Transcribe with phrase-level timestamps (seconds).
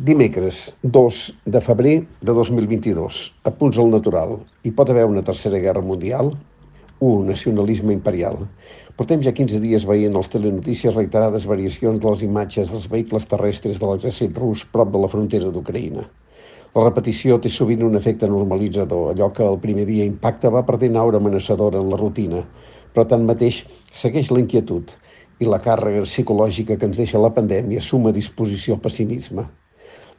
[0.00, 3.16] Dimecres, 2 de febrer de 2022.
[3.44, 4.30] A punts al natural.
[4.64, 6.30] Hi pot haver una tercera guerra mundial?
[7.08, 7.26] 1.
[7.28, 8.38] Nacionalisme imperial.
[8.96, 13.76] Portem ja 15 dies veient als telenotícies reiterades variacions de les imatges dels vehicles terrestres
[13.76, 16.06] de l'exèrcit rus prop de la frontera d'Ucraïna.
[16.72, 20.96] La repetició té sovint un efecte normalitzador, allò que el primer dia impacta va perdent
[20.96, 22.46] aura amenaçadora en la rutina,
[22.94, 24.96] però tanmateix segueix la inquietud
[25.44, 29.50] i la càrrega psicològica que ens deixa la pandèmia suma disposició al pessimisme.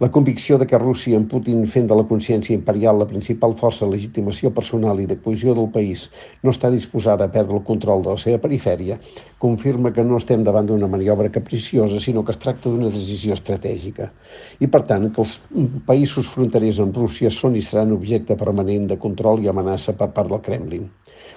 [0.01, 3.85] La convicció de que Rússia, amb Putin fent de la consciència imperial la principal força
[3.85, 6.07] de legitimació personal i de cohesió del país,
[6.41, 8.97] no està disposada a perdre el control de la seva perifèria,
[9.45, 14.09] confirma que no estem davant d'una maniobra capriciosa, sinó que es tracta d'una decisió estratègica.
[14.57, 15.37] I, per tant, que els
[15.93, 20.33] països fronterers amb Rússia són i seran objecte permanent de control i amenaça per part
[20.33, 20.89] del Kremlin.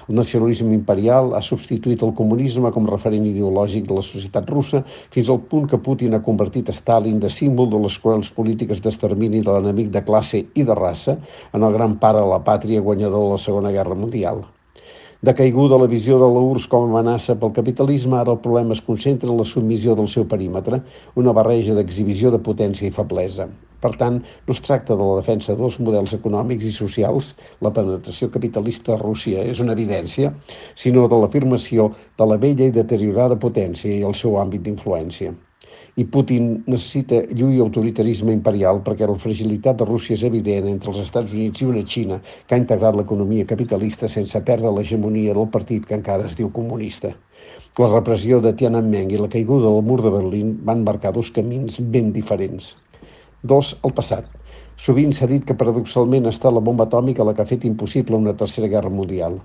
[0.08, 4.84] El nacionalisme imperial ha substituït el comunisme com referent ideològic de la societat russa
[5.16, 9.44] fins al punt que Putin ha convertit Stalin de símbol de les cruels polítiques d'extermini
[9.44, 11.18] de l'enemic de classe i de raça
[11.52, 14.44] en el gran pare de la pàtria guanyador de la Segona Guerra Mundial.
[15.22, 18.82] De caiguda la visió de l'URSS com a amenaça pel capitalisme, ara el problema es
[18.88, 20.80] concentra en la submissió del seu perímetre,
[21.22, 23.46] una barreja d'exhibició de potència i feblesa.
[23.84, 27.32] Per tant, no es tracta de la defensa dels models econòmics i socials,
[27.66, 30.34] la penetració capitalista a Rússia és una evidència,
[30.84, 35.34] sinó de l'afirmació de la vella i deteriorada potència i el seu àmbit d'influència.
[35.96, 41.00] I Putin necessita lluir autoritarisme imperial perquè la fragilitat de Rússia és evident entre els
[41.04, 45.86] Estats Units i una Xina que ha integrat l'economia capitalista sense perdre l'hegemonia del partit
[45.86, 47.14] que encara es diu comunista.
[47.78, 51.80] La repressió de Tiananmen i la caiguda del mur de Berlín van marcar dos camins
[51.96, 52.74] ben diferents.
[53.54, 54.30] Dos, el passat.
[54.84, 58.34] Sovint s'ha dit que paradoxalment està la bomba atòmica la que ha fet impossible una
[58.44, 59.42] tercera guerra mundial.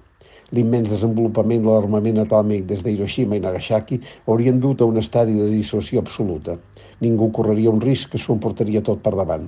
[0.58, 5.36] L'immens desenvolupament de l'armament atòmic des de Hiroshima i Nagasaki haurien dut a un estadi
[5.38, 6.55] de dissolució absoluta.
[7.05, 9.45] Ningú correria un risc que s'ho emportaria tot per davant.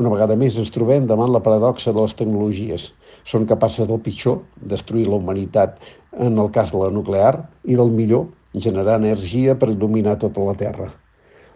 [0.00, 2.86] Una vegada més ens trobem davant la paradoxa de les tecnologies.
[3.32, 4.38] Són capaces del pitjor,
[4.72, 5.76] destruir la humanitat
[6.28, 7.34] en el cas de la nuclear,
[7.68, 8.24] i del millor,
[8.66, 10.88] generar energia per il·luminar tota la Terra.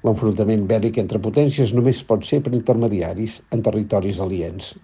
[0.04, 4.75] L'enfrontament bèl·lic entre potències només pot ser per intermediaris en territoris aliens.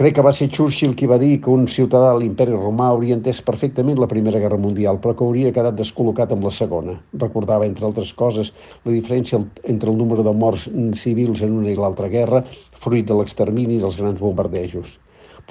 [0.00, 3.16] Crec que va ser Churchill qui va dir que un ciutadà de l'imperi romà hauria
[3.18, 6.94] entès perfectament la Primera Guerra Mundial, però que hauria quedat descol·locat amb la Segona.
[7.24, 8.54] Recordava, entre altres coses,
[8.86, 9.42] la diferència
[9.74, 10.64] entre el número de morts
[11.02, 12.40] civils en una i l'altra guerra,
[12.86, 14.96] fruit de l'extermini dels grans bombardejos.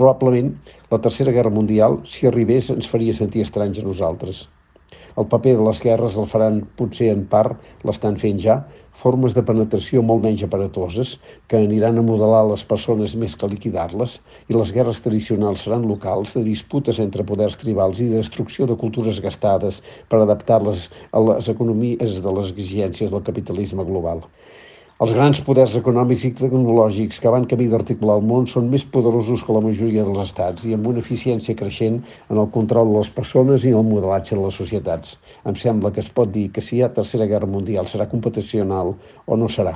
[0.01, 0.49] Probablement,
[0.89, 4.47] la Tercera Guerra Mundial, si arribés, ens faria sentir estranys a nosaltres.
[5.19, 7.57] El paper de les guerres el faran, potser en part,
[7.87, 8.61] l'estan fent ja,
[9.01, 11.13] formes de penetració molt menys aparatoses
[11.51, 14.17] que aniran a modelar les persones més que liquidar-les
[14.51, 18.77] i les guerres tradicionals seran locals de disputes entre poders tribals i de destrucció de
[18.83, 24.25] cultures gastades per adaptar-les a les economies de les exigències del capitalisme global.
[25.03, 29.41] Els grans poders econòmics i tecnològics que van camí d'articular el món són més poderosos
[29.47, 33.09] que la majoria dels estats i amb una eficiència creixent en el control de les
[33.15, 35.17] persones i en el modelatge de les societats.
[35.49, 38.93] Em sembla que es pot dir que si hi ha tercera guerra mundial serà computacional
[39.25, 39.73] o no serà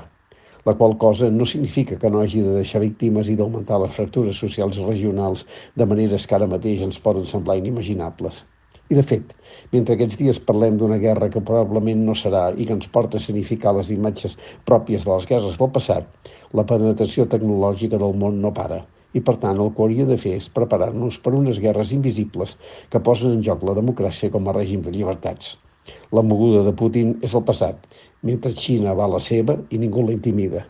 [0.70, 4.46] la qual cosa no significa que no hagi de deixar víctimes i d'augmentar les fractures
[4.46, 8.46] socials i regionals de maneres que ara mateix ens poden semblar inimaginables.
[8.94, 9.32] I de fet,
[9.74, 13.24] mentre aquests dies parlem d'una guerra que probablement no serà i que ens porta a
[13.28, 14.36] significar les imatges
[14.70, 16.12] pròpies de les guerres del passat,
[16.60, 18.84] la penetració tecnològica del món no para.
[19.18, 22.56] I per tant el que hauria de fer és preparar-nos per unes guerres invisibles
[22.94, 25.56] que posen en joc la democràcia com a règim de llibertats.
[26.18, 27.90] La moguda de Putin és el passat,
[28.30, 30.64] mentre Xina va a la seva i ningú la intimida.